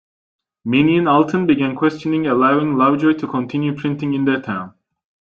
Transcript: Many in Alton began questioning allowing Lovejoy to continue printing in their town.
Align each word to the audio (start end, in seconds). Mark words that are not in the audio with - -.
Many 0.65 0.97
in 0.97 1.07
Alton 1.07 1.45
began 1.45 1.75
questioning 1.75 2.25
allowing 2.25 2.73
Lovejoy 2.75 3.13
to 3.19 3.27
continue 3.27 3.75
printing 3.75 4.15
in 4.15 4.25
their 4.25 4.41
town. 4.41 4.73